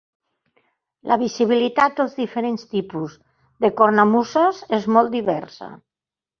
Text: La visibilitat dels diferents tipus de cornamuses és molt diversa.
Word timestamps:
La 1.11 1.17
visibilitat 1.23 1.99
dels 1.99 2.17
diferents 2.23 2.67
tipus 2.73 3.19
de 3.67 3.73
cornamuses 3.83 4.65
és 4.81 4.93
molt 4.99 5.15
diversa. 5.21 5.73